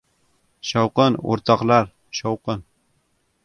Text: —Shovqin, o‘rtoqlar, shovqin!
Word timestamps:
—Shovqin, 0.69 1.19
o‘rtoqlar, 1.33 1.93
shovqin! 2.21 2.69